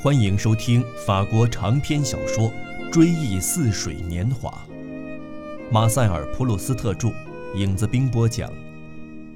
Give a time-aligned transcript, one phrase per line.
[0.00, 2.48] 欢迎收听法国长篇小说
[2.92, 4.48] 《追忆似水年华》，
[5.72, 7.10] 马塞尔·普鲁斯特著，
[7.56, 8.48] 影子兵播讲。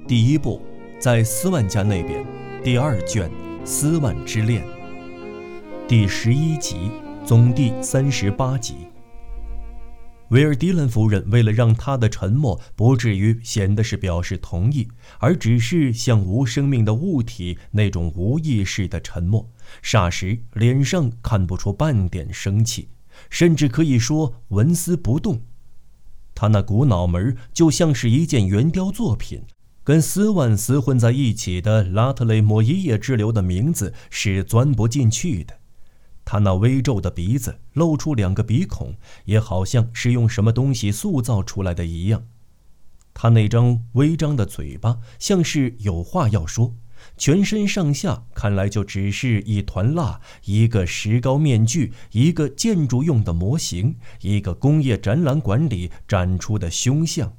[0.07, 0.61] 第一部，
[0.99, 2.25] 在斯万家那边，
[2.63, 3.29] 第二卷
[3.65, 4.63] 《斯万之恋》，
[5.85, 6.89] 第十一集，
[7.25, 8.75] 总第三十八集。
[10.29, 14.87] 维尔迪兰夫人为了让他的沉默不至于显得是表示同意，
[15.19, 19.47] 而只是像无生命的物体那种无意识的沉默，
[19.83, 22.89] 霎时脸上看不出半点生气，
[23.29, 25.41] 甚至可以说纹丝不动。
[26.33, 29.43] 他那股脑门就像是一件圆雕作品，
[29.83, 35.59] 跟斯万斯混在一起的拉特雷莫伊叶之流的名字是钻不进去的。
[36.25, 38.95] 他那微皱的鼻子露出两个鼻孔，
[39.25, 42.23] 也好像是用什么东西塑造出来的一样。
[43.13, 46.73] 他那张微张的嘴巴像是有话要说，
[47.17, 57.33] 全身上下看来就只是一团蜡，一个石膏面具，一个建筑用的模型，一个工业展览馆里展出的胸像。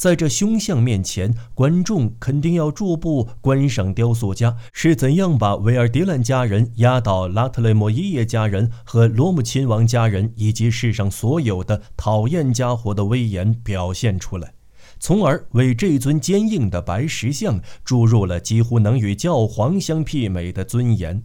[0.00, 14.54] 在这凶相面前，观众肯定要驻步观赏雕塑家是怎样把维尔迪兰家人压倒拉特雷莫伊耶家人和罗姆亲王家人以及世上所有的讨厌家伙的威严表现出来，
[14.98, 21.22] 从而为这尊坚硬的白石像注入了几乎能与教皇相媲美的尊严。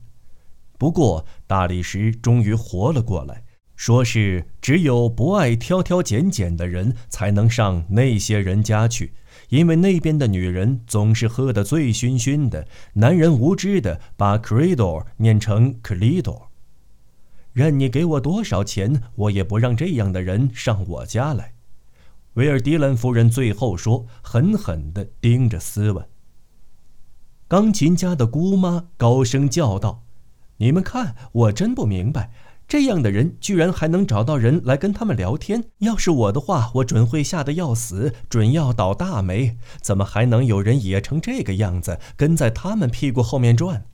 [0.77, 3.44] 不过，大理石终于活了过来。
[3.75, 9.13] 说是只有不爱挑挑拣拣的人才能上那些人家去，
[9.49, 16.43] 因为那边的女人总是喝得醉醺醺的，男人无知的把 “credo” 念成 “clido”。
[17.51, 21.53] 任你给我多少钱，我也不让这样的人上我家来。”
[22.35, 26.05] 维尔迪兰夫人最后说，狠狠地盯着斯文。
[27.47, 30.03] 钢琴家的姑妈高声叫道
[30.57, 32.31] ：“你们看，我真不明白。”
[32.67, 35.65] 这样的人居然还能找到人来跟他们聊天。
[35.79, 39.57] 要是我的话，我准会吓得要死，准要倒大霉。
[39.81, 43.85] 怎么还能有人野成这个样子，跟在他们屁股后面转？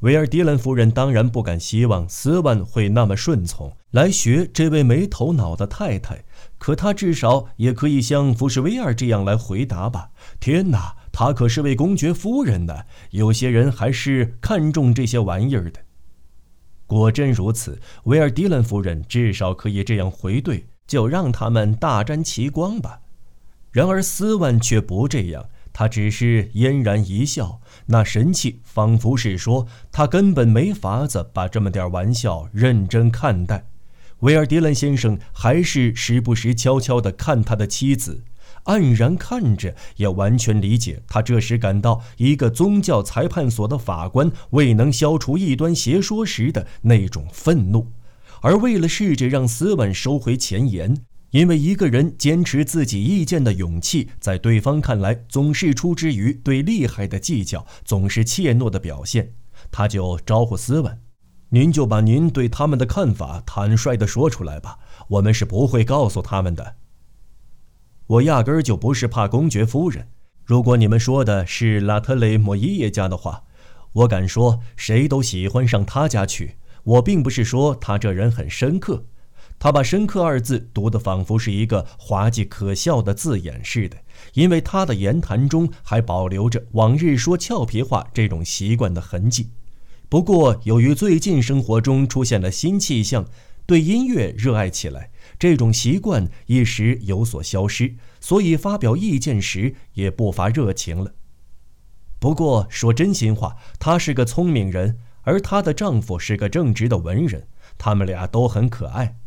[0.00, 6.24] 维尔迪兰夫人当然不敢希望斯万会那么顺从，来学这位没头脑的太太。
[6.58, 10.10] 可他至少也可以像福什维尔这样来回答吧？
[10.38, 12.82] 天哪，她可是位公爵夫人呢！
[13.10, 15.80] 有些人还是看重这些玩意儿的。
[16.86, 23.00] 果真如此，维尔迪兰夫人至少可以这样回怼：“就让他们大沾其光吧。”
[23.72, 33.66] 然而斯万却不这样，他只是嫣然一笑，那神气仿佛是说他根本没法子把这么点玩笑认真看待。
[34.20, 38.24] 维尔迪兰先生还是时不时悄悄地看他的妻子。
[38.66, 47.90] 黯然看着，也完全理解他这时感到一个宗教裁判所的法官未能消除异端邪说时的那种愤怒，
[48.42, 50.96] 而为了试着让斯文收回前言，
[51.30, 59.32] 因为一个人坚持自己意见的勇气，在对方看来总是出之于对厉害的计较，总是怯懦的表现，
[59.70, 60.98] 他就招呼斯文
[61.50, 64.78] ：“您就把您对他们的看法坦率地说出来吧，
[65.08, 66.76] 我们是不会告诉他们的。”
[68.06, 70.08] 我压根儿就不是怕公爵夫人。
[70.44, 73.42] 如果你们说的是拉特雷莫伊耶家的话，
[73.92, 76.56] 我敢说谁都喜欢上他家去。
[76.84, 79.06] 我并不是说他这人很深刻，
[79.58, 83.96] 他把“深刻”二字读得仿佛是一个滑稽可笑的字眼似的，
[84.34, 89.50] 因为他的言谈中还保留着往日说俏皮话这种习惯的痕迹。
[90.08, 93.26] 不过，由于最近生活中出现了新气象，
[93.66, 95.10] 对音乐热爱起来。
[95.38, 101.14] 这种习惯一时有所消失，所以发表意见时也不乏热情了。
[102.18, 109.18] 不过说真心话，她是个聪明人，而她的丈夫是个正直的文人，他们俩都很可爱。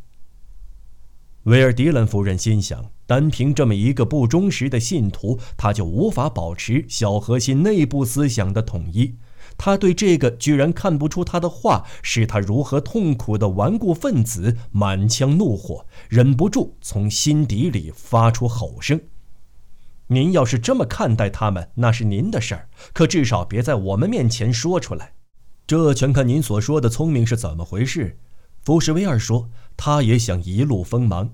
[1.43, 9.15] 维尔迪兰夫人心想，单凭这么一个不忠实的信徒，她就无法保持小核心内部思想的统一。
[9.59, 19.01] 他对这个居然看不出他的话是他如何痛苦的顽固分子满腔怒火，忍不住从心底里发出吼声
[20.07, 25.11] ：“您要是这么看待他们，那是您的事儿，可至少别在我们面前说出来。
[25.67, 28.17] 这全看您所说的聪明是怎么回事。”
[28.63, 31.31] 福什威尔说：“他也想一路锋芒。”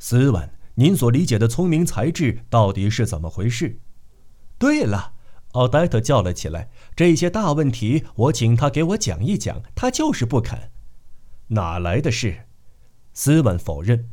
[0.00, 3.78] 斯文，您所理解的聪明才智到底是怎么回事？
[4.58, 5.12] 对了。
[5.52, 10.70] 奥黛特叫了起来：“这些大问题，我请他给我讲一讲，他就是不肯。
[11.48, 12.46] 哪来的事？”
[13.12, 14.08] 斯文否认：“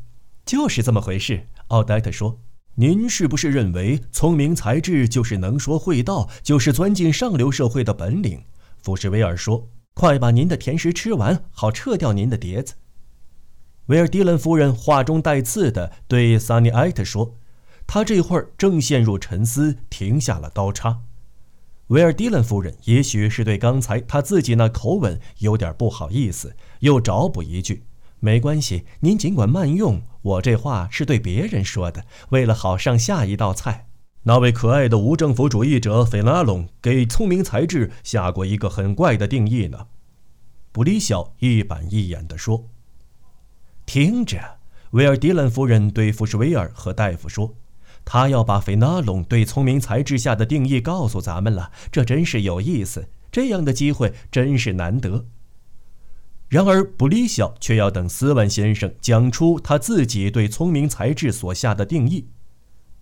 [0.46, 2.42] 就是这么回事。”奥黛特说
[2.76, 8.44] ：“您是不是认为聪明才智就是能说会道，就是钻进上流社会的本领？
[8.82, 12.74] 福什威尔说：“快把您的甜食吃完，好撤掉您的碟子。”
[13.88, 17.36] 维尔迪伦夫人话中带刺地对萨尼埃特说
[17.88, 21.04] ：“他这会儿正陷入沉思，停下了刀叉。”
[21.90, 27.84] 维尔迪伦夫人也许是对刚才他自己那口吻有点不好意思，又找补一句
[28.22, 30.00] ：“没关系，您尽管慢用。
[30.22, 33.88] 我这话是对别人说的，为了好上下一道菜。”
[34.22, 39.88] 那位可爱的无政府主义者费拉隆给聪明才智下过一个很怪的定义呢。
[40.72, 42.66] 布里晓一板一眼地说
[43.88, 44.60] ：“听着，
[44.92, 47.56] 维尔迪伦夫人对福什维尔和大夫说，
[48.12, 51.72] 他要把费纳隆对聪明才智下的定义告诉咱们了。
[51.92, 55.28] 这真是有意思，这样的机会真是难得。
[56.48, 62.30] 然而，布里晓却要等斯万先生讲出他自己对聪明才智所下的定义。”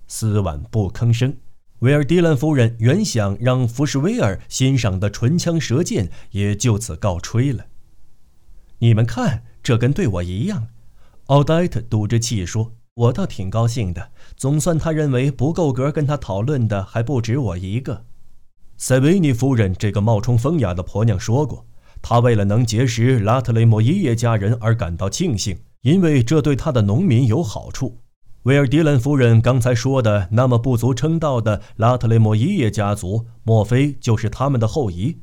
[0.10, 1.38] 斯万不吭声。
[1.80, 7.68] 维尔迪兰夫人原想让福什威尔欣赏的唇枪舌剑也就此告吹了。
[8.80, 10.68] 你们看，这跟对我一样。
[11.28, 18.06] 奥黛特赌着气说：“我倒挺高兴的，总算他认为不够格跟他讨论的还不止我一个。”
[18.76, 21.66] 塞维尼夫人这个冒充风雅的婆娘说过，
[22.02, 28.00] 她为了能结识拉特雷莫伊耶家人而感到庆幸，因为这对她的农民有好处。
[28.44, 35.18] 维尔迪伦夫人刚才说的那么不足称道的拉特雷莫伊耶家族，莫非就是他们的后裔？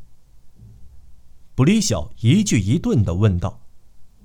[1.57, 3.61] 布里晓一句一顿地问道：“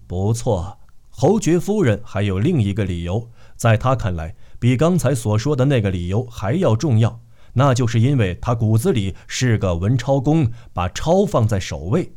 [0.05, 0.79] 不错，
[1.09, 3.29] 侯爵夫人还有另一个理由，
[3.59, 7.19] 在他看来，比刚才所说的那个理由还要重要，
[7.53, 12.13] 那就是因为他骨子里是个文超公，把超放在首位。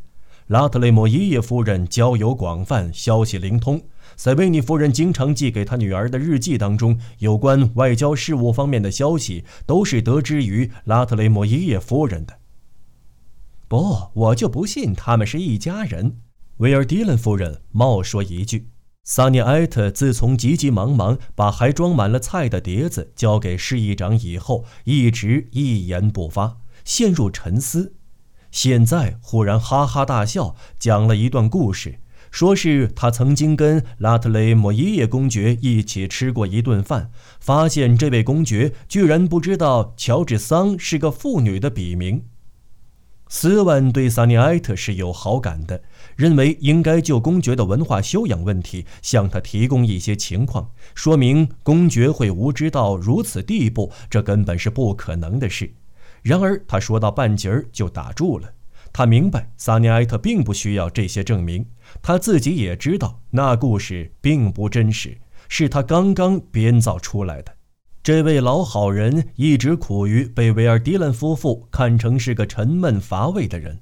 [0.47, 3.83] 拉特雷莫伊耶夫人交友广泛，消息灵通。”
[4.17, 12.39] 塞维尼夫人经常寄给她女儿的日记当中，有关外交事务方面的消息，都是得知于拉特雷莫伊耶夫人的。
[13.67, 16.19] 不，我就不信他们是一家人。
[16.59, 18.72] 维尔迪伦夫人冒说一句。
[19.05, 27.95] 萨尼埃特自从急急忙忙把还装满了菜的碟子交给市议长以后，一直一言不发，陷入沉思。
[28.53, 31.99] 现在忽然哈哈大笑，讲了一段故事。
[32.31, 37.11] 说是他曾经跟拉特雷莫伊耶公爵一起吃过一顿饭，
[37.41, 42.25] 发现这位公爵居然不知道乔治桑是个妇女的笔名。
[43.29, 45.83] 斯万对萨尼埃特是有好感的，
[46.23, 55.75] 认为应该就公爵的文化修养问题向他提供一些情况，说明公爵会无知到如此地步，这根本是不可能的事。
[56.23, 58.49] 然而他说到半截儿就打住了。
[58.93, 61.67] 他明白萨尼埃特并不需要这些证明，
[62.01, 65.19] 他自己也知道那故事并不真实，
[65.49, 67.53] 是他刚刚编造出来的。
[68.01, 73.81] 这位老好人一直苦于被维尔迪兰夫妇看成是个沉闷乏味的人。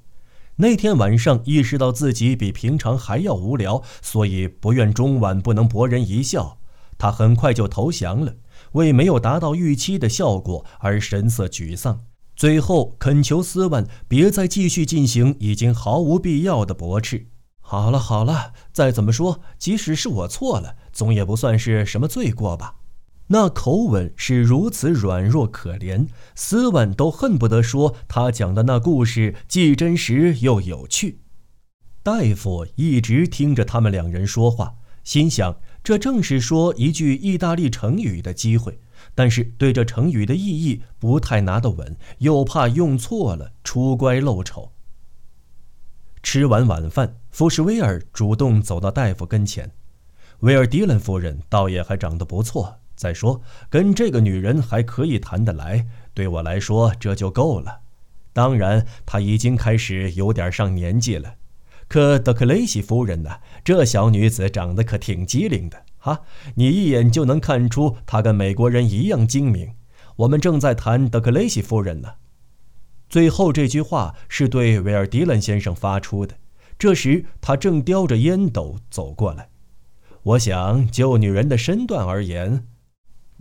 [0.57, 6.57] 那天晚上意识到自己比平常还要无聊，所以不愿中晚不能博人一笑。
[6.97, 8.35] 他很快就投降了，
[8.73, 12.01] 为没有达到预期的效果而神色沮丧。
[12.35, 17.27] 最后恳求斯万别再继续进行已经毫无必要的驳斥。
[17.59, 22.75] 好了好了，再怎么说，即使是我错了，总也不算是什么罪过吧？
[23.33, 31.21] 那口吻是如此软弱可怜，斯万都恨不得说他讲的那故事既真实又有趣。
[32.03, 34.75] 大夫一直听着他们两人说话，
[35.05, 38.81] 心想这正是说一句意大利成语的机会。
[39.15, 44.73] 但是对这成语的意义不太拿得稳，又怕用错了出乖露丑。
[46.21, 49.71] 吃完晚饭，福什威尔主动走到大夫跟前。
[50.41, 57.79] 维尔迪伦夫人倒也还长得不错，再说跟这个女人还可以谈得来，对我来说这就够了。
[58.31, 61.33] 当然，她已经开始有点上年纪了。
[61.87, 63.39] 可德克雷西夫人呢？
[63.63, 65.83] 这小女子长得可挺机灵的。
[65.97, 66.21] 哈，
[66.53, 69.73] 你一眼就能看出她跟美国人一样精明。
[70.17, 72.13] 我们正在谈德克雷西夫人呢。
[73.09, 76.35] 最后这句话是对维尔迪伦先生发出的。
[76.77, 79.49] 这时他正叼着烟斗走过来。
[80.23, 82.65] 我想就女人的身段而言，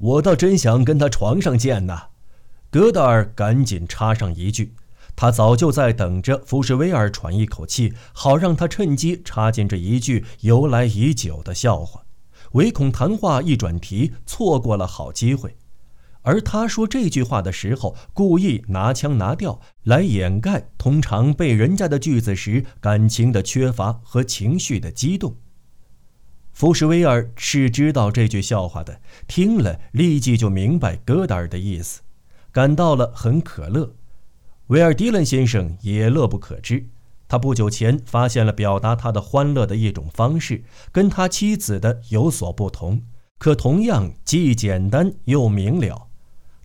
[0.01, 2.09] 我倒真想跟他床上见呐。
[2.71, 4.73] 戈达尔赶紧插上一句，
[5.15, 12.03] 他早就在等着福什威尔喘一口气，好让他趁机插进这一句由来已久的笑话。
[12.53, 15.57] 唯恐谈话一转题，错过了好机会。
[16.23, 25.37] 而他说这句话的时候，故意拿腔拿调来掩盖通常被人家的句子时感情的缺乏和情绪的激动。
[26.61, 32.03] 福什威尔是知道这句笑话的，听了立即就明白戈达尔的意思，
[32.53, 33.95] 感到了很可乐。
[34.67, 36.87] 维尔迪伦先生也乐不可支。
[37.27, 40.63] 他不久前发现了表达他的欢乐的一种方式，
[40.93, 43.01] 跟他妻子的有所不同，
[43.39, 46.10] 可同样既简单又明了。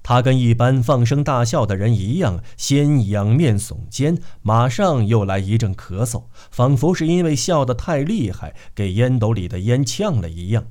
[0.08, 10.68] 他跟一般放声大笑的人一样，先仰面耸肩，马上又来一阵咳嗽，仿佛是因为笑得太厉害，给烟斗里的烟呛了一样。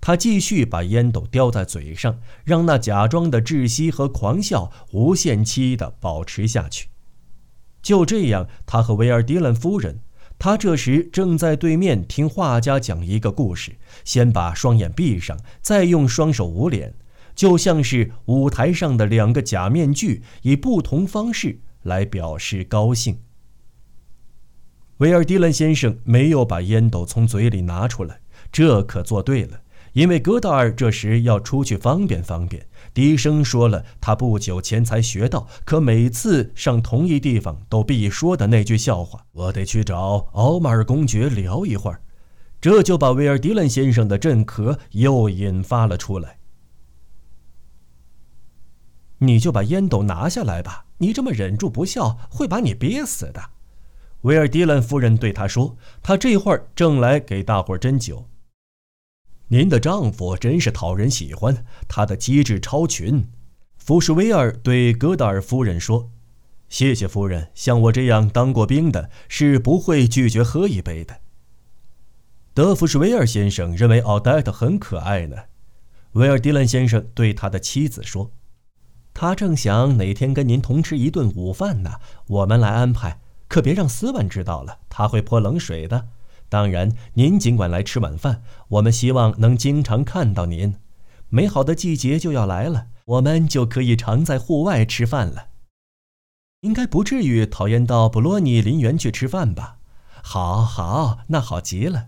[0.00, 6.88] 他继续把烟斗叼在嘴上，让那假装的窒息和狂笑无限期地保持下去。
[7.82, 10.00] 就这样，他和维尔迪兰夫人，
[10.38, 16.94] 他这时正在对面听画家讲一个故事，先把双眼闭上，再用双手捂脸，
[17.34, 23.18] 就像是舞台上的两个假面具，以不同方式来表示高兴。
[24.98, 28.20] 维尔迪兰先生没有把烟斗从嘴里拿出来，
[28.52, 29.60] 这可做对了。
[29.92, 42.00] 因为戈达尔这时要出去方便方便，低声说了他不久前才学到，可每次上同一地方都必说的那句笑话：“我得去找奥马尔公爵聊一会儿。”
[42.60, 46.38] 这就把威尔迪兰先生的震咳又引发了出来。
[49.26, 53.50] 你就把烟斗拿下来吧，你这么忍住不笑，会把你憋死的。”
[54.22, 58.26] 威尔迪兰夫人对他说，他这会儿正来给大伙儿斟酒。
[59.48, 63.28] 您的丈夫真是讨人喜欢，他的机智超群。
[63.76, 66.10] 福什威尔对戈达尔夫人说
[66.70, 71.20] ：“谢谢夫人，像我这样当过兵的，是不会拒绝喝一杯的。”
[72.54, 75.36] 德福什威尔先生认为奥黛特很可爱呢。
[76.12, 78.30] 威尔迪兰先生对他的妻子说
[79.14, 81.92] ：“他正想哪天跟您同吃一顿午饭呢，
[82.26, 86.08] 我们来安排，可别让斯万知道了，他会泼冷水的。”
[86.50, 88.42] 当然，您尽管来吃晚饭。
[88.68, 90.76] 我们希望能经常看到您。
[91.28, 95.46] 美好的季节就要来了，我们就可以常在户外吃饭了。
[96.60, 99.78] 应该不至于讨厌到布洛尼林园去吃饭吧？
[100.22, 102.06] 好，好，那好极了。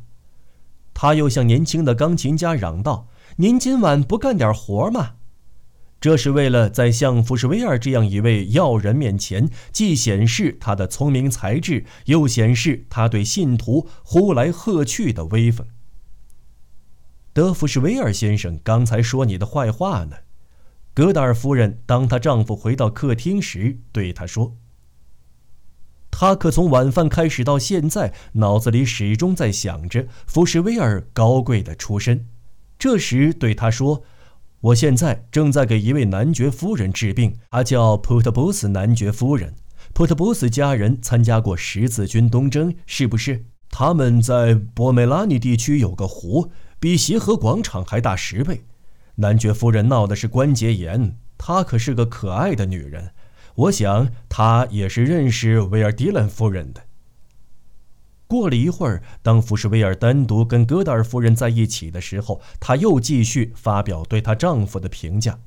[0.95, 5.15] 他又向年轻的钢琴家嚷道：“您今晚不干点活吗？”
[5.99, 15.67] 这是为了在像福什威尔这样一位要人面前，既显示他的聪明才智，又显示他对信徒呼来喝去的威风。
[17.33, 20.19] 德福什威尔先生刚才说你的坏话呢，
[20.95, 24.57] 戈达尔夫人当她丈夫回到客厅时对他说
[26.13, 32.27] ：“他可从晚饭开始到现在，脑子里始终在想着福什威尔高贵的出身。”
[32.79, 34.05] 这时对他说。
[34.61, 39.55] 我现在正在给一位男爵夫人治病，她叫普特布斯男爵夫人。
[39.93, 43.45] 普特布斯家人参加过十字军东征，是不是？
[43.71, 48.65] 他们在博梅拉尼地区有个湖，比协和广场还大十倍。
[49.17, 53.11] 男爵夫人闹的是关节炎，她可是个可爱的女人。
[53.55, 56.83] 我想她也是认识维尔迪兰夫人的。
[58.27, 65.39] 过了一会儿，当福什威尔单独跟戈达尔夫人在一起的时候，她又继续发表对她丈夫的评价。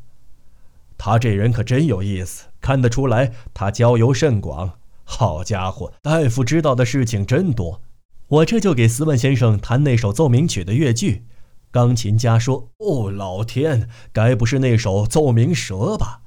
[1.02, 4.74] 他这人可真有意思，看得出来他交游甚广。
[5.06, 7.82] 好家伙，大夫知道的事情真多。
[8.28, 11.24] 我这就给斯文先生弹那首奏鸣曲的乐句。
[11.72, 16.22] 钢琴家说：“哦，老天，该不是那首奏鸣蛇吧？”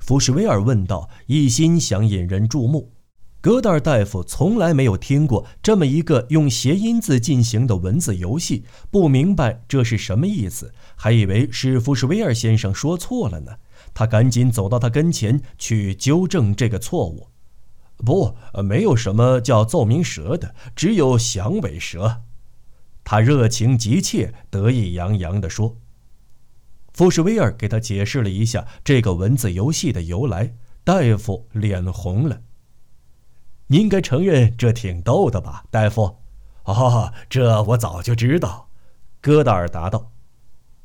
[0.00, 2.92] 福什威尔问道，一心想引人注目。
[3.46, 13.52] 戈达尔大夫从来没有听过这么一个用谐音字进行的文字游戏，不明白这是什么意思，还以为是福什威尔先生说错了呢。
[13.94, 17.28] 他赶紧走到他跟前去纠正这个错误。
[17.98, 18.34] 不，
[18.64, 22.22] 没有什么叫奏鸣蛇的，只有响尾蛇。
[23.04, 25.76] 他热情急切、得意洋洋地说。
[26.92, 32.40] 福士威尔给他解释了一下这个文字游戏的由来，大夫脸红了。
[33.68, 36.18] 你应该承认这挺逗的吧，大夫？
[36.64, 38.68] 哦，这我早就知道。
[39.20, 40.12] 戈达尔答道。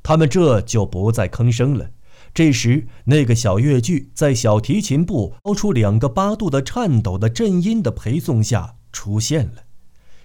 [0.04, 1.92] 他们这就不再吭声了。
[2.34, 9.64] 这时，那个小越剧在小提琴部高出两个八度的颤抖的震音的陪送下出现了。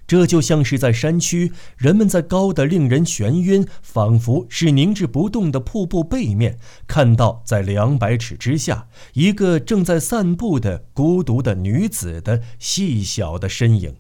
[0.07, 13.97] 这就像是在山区，人们在高的令人眩晕，仿佛是凝滞不动的瀑布背面，看到在两百尺之下一个正在散步的孤独的女子的细小的身影。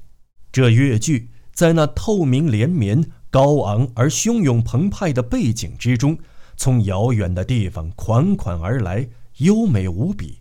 [0.52, 6.18] 这越剧在那透明连绵、高昂而汹涌澎湃的背景之中，
[6.56, 9.08] 从遥远的地方款款而来，
[9.38, 10.38] 优美无比。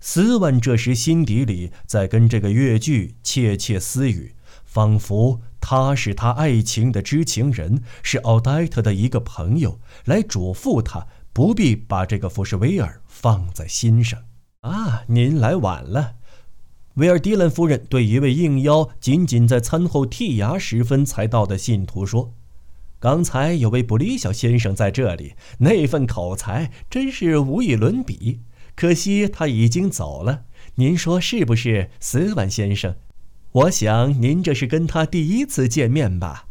[0.00, 4.34] 斯万这时心底里在跟这个越剧窃窃私语。
[4.70, 14.22] 仿佛他是他爱情的知情人，是奥黛特的一个朋友，来嘱咐他不必把这个福士威尔放在心上。
[14.60, 16.14] 啊，您来晚了。
[16.94, 22.32] 维尔迪兰夫人对一位应邀、仅仅在餐后剔牙时分才到的信徒说
[23.00, 28.42] ：“刚才有位布里小先生在这里，那份口才真是无与伦比。
[28.76, 30.44] 可惜他已经走了。
[30.76, 32.94] 您说是不是，斯万先生？
[33.52, 36.46] 我想您这是跟他第一次见面吧？”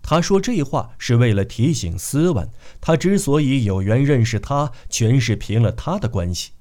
[0.00, 2.48] 他说这话是为了提醒斯文，
[2.80, 6.52] 他之所以有缘认识他，全是凭了他的关系。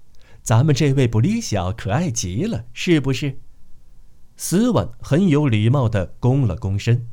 [0.41, 3.39] 咱们这位布里小可爱极了，是不是？
[4.35, 7.07] 斯文很有礼貌地躬了躬身。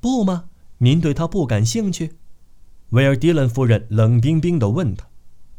[0.00, 0.46] 不吗？
[0.78, 2.16] 您对他不感兴趣？
[2.90, 5.06] 威尔迪伦夫人冷冰冰的问他。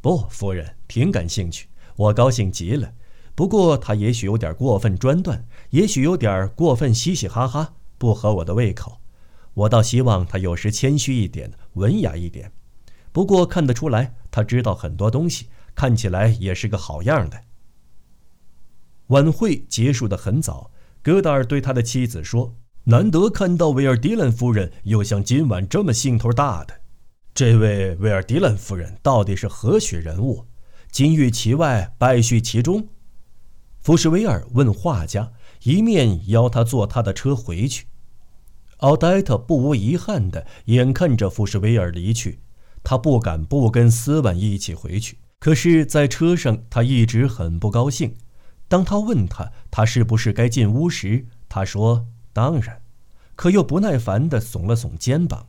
[0.01, 2.91] 不，夫人，挺感兴趣，我高兴极了。
[3.36, 9.00] 不过他也许有点过分专断，也许有点过分嘻嘻哈哈，不合我的胃口。
[9.54, 12.52] 我倒希望他有时谦虚一点，文雅一点。
[13.12, 15.48] 不过看得出来，他知道很多东西。
[15.75, 17.42] 看起来也是个好样的。
[19.08, 20.70] 晚会结束的很早，
[21.02, 26.82] 戈达尔对他的妻子说：“难得看到维尔迪兰夫人又像今晚这么兴头大的。
[27.34, 30.46] 这位维尔迪兰夫人到底是何许人物？
[30.92, 32.88] 金玉其外，败絮其中。”
[33.84, 37.88] 福什维尔问画家，一面邀他坐他的车回去。
[38.78, 42.40] 奥黛特不无遗憾地眼看着福什维尔离去，
[42.82, 45.18] 他不敢不跟斯万一起回去。
[45.38, 48.16] 可是，在车上，他一直很不高兴。
[48.70, 52.82] 当他问他他是不是该进屋时，他说：“当然。”
[53.36, 55.48] 可又不耐烦地耸了耸肩膀。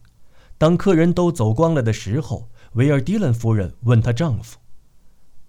[0.58, 4.58] 当客人都走光了的时候，维尔迪伦夫人问她丈夫：“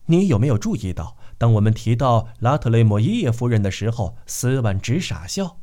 [0.05, 5.57] 你有没有注意到，当我们提到拉特雷莫伊耶夫人的时候，斯万直傻笑？”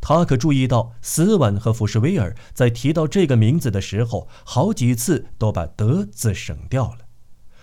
[0.00, 6.98] 他可注意到，斯万和福什维尔在提到这个名字的时候，好几次都把“德”字省掉了。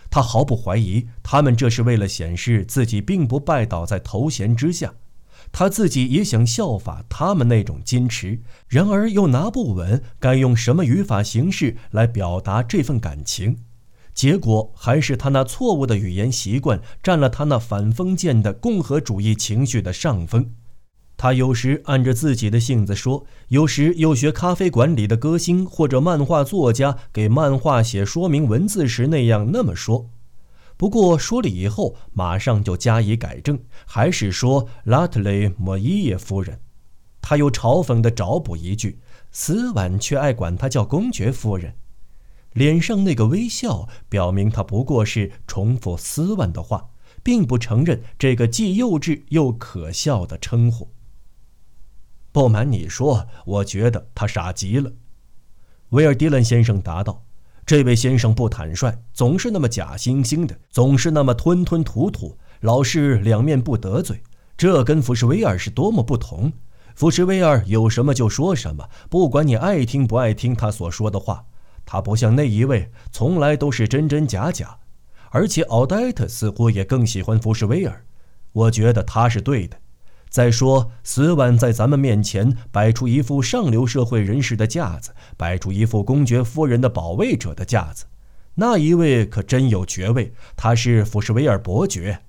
[0.09, 4.93] 他毫不怀疑，他们这是为了显示自己并不拜倒在头衔之下。
[5.51, 13.59] 他自己也想效法他们那种矜持，然而又拿不稳该用什么语法形式来表达这份感情。
[14.13, 20.53] 结果还是他那错误的语言习惯占了他那反封建的共和主义情绪的上风。
[21.15, 30.09] 他有时按着自己的性子说，有时又学咖啡馆里的歌星或者漫画作家给漫画写说明文字时那样那么说。
[30.75, 36.59] 不过说了以后，马上就加以改正，还是说拉特雷莫伊耶夫人。
[37.21, 38.99] 他又嘲讽地找补一句
[39.31, 41.73] ：“斯万却爱管他叫公爵夫人。”
[42.53, 46.89] 脸上那个微笑表明他不过是重复斯万的话，
[47.21, 50.89] 并不承认这个既幼稚又可笑的称呼。
[52.31, 54.91] 不瞒你说，我觉得他傻极了。”
[55.89, 57.23] 威尔迪伦先生答道
[57.65, 64.21] ，“这位先生不坦率，总是那么假惺惺的，总是那么吞吞吐吐，老是两面不得罪。
[64.57, 66.51] 这跟福什维尔是多么不同！
[66.95, 71.45] 福什维尔有什么就说什么，不管你爱听不爱听他所说的话。
[71.85, 74.77] 他不像那一位，从来都是真真假假。
[75.31, 78.05] 而且奥黛特似乎也更喜欢福士威尔，
[78.51, 79.77] 我觉得他是对的。”
[80.29, 88.05] 再说，斯万在咱们面前摆出一副上流社会人士的架子，摆出一副公爵夫人的保卫者的架子。
[88.55, 92.21] 那一位可真有爵位，他是福士威尔伯爵。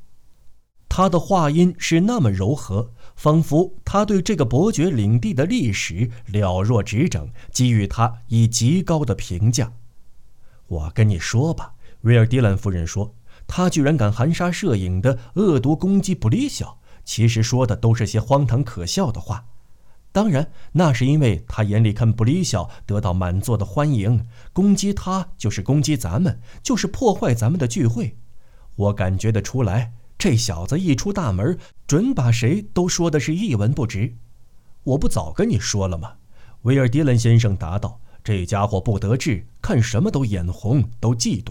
[0.87, 9.72] 他的话音是那么柔和，仿佛他对这个伯爵领地的历史了若指掌，给予他以极高的评价。
[10.66, 13.14] 我跟你说吧，威尔迪兰夫人说，
[13.46, 16.79] 他居然敢含沙射影的恶毒攻击布里小。
[17.05, 19.44] 其实说的都是些荒唐可笑的话，
[20.11, 28.16] 当然，那是因为他眼里看布里小得到满座的欢迎，攻击他就是攻击咱们，就是破坏咱们的聚会。
[28.77, 34.16] 我感觉得出来，这小子一出大门，准把谁都说的是一文不值。
[34.85, 36.12] 我不早跟你说了吗？
[36.62, 41.50] 威尔迪伦先生答道：“这家伙不得志，看什么都眼红，都嫉妒。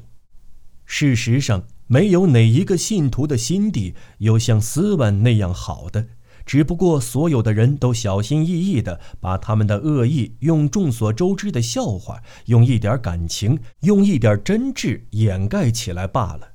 [0.85, 6.07] 事实上。”没有哪一个信徒的心地有像斯万那样好的，
[6.45, 16.52] 只不过所有的人都小心翼翼地把他们的恶意用众所周知的笑话、用一点感情、用一点真挚掩盖起来罢了。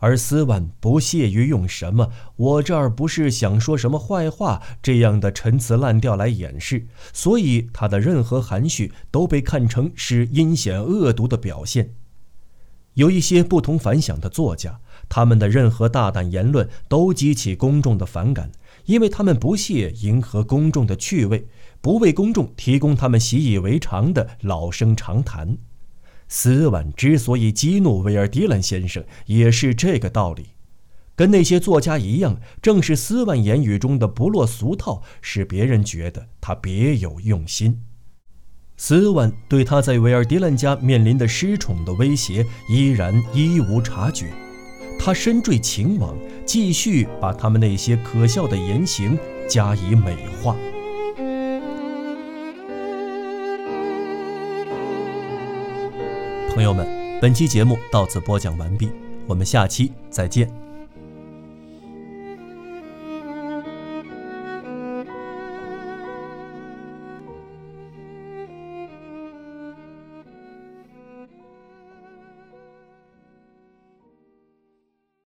[0.00, 11.94] 而斯万不屑于用什么“我这儿不是想说什么坏话”这样的陈词滥调来掩饰，所以他的任何含蓄都被看成是阴险恶毒的表现。
[12.94, 18.50] 有一些不同凡响的作家，他们的任何大胆言论都激起公众的反感，
[18.86, 21.46] 因为他们不屑迎合公众的趣味，
[21.80, 25.56] 不为公众提供他们习以为常的老生常谈。
[26.32, 30.50] 斯万之所以激怒威尔迪兰先生，也是这个道理。
[31.16, 37.82] 跟那些作家一样，正是斯万言语中的不落俗套，使别人觉得他别有用心。
[38.76, 44.32] 斯万对他在维尔迪兰家面临的失宠的威胁依然一无察觉，
[45.00, 46.16] 他深坠情网，
[46.46, 50.56] 继续把他们那些可笑的言行加以美化。
[56.50, 56.86] 朋友们，
[57.20, 58.90] 本期节目到此播讲完毕，
[59.26, 60.69] 我们下期再见。